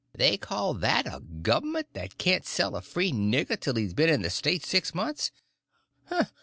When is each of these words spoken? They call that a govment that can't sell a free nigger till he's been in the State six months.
They 0.15 0.35
call 0.35 0.73
that 0.73 1.05
a 1.05 1.19
govment 1.19 1.85
that 1.93 2.17
can't 2.17 2.43
sell 2.43 2.75
a 2.75 2.81
free 2.81 3.11
nigger 3.11 3.59
till 3.59 3.75
he's 3.75 3.93
been 3.93 4.09
in 4.09 4.23
the 4.23 4.31
State 4.31 4.65
six 4.65 4.95
months. 4.95 5.29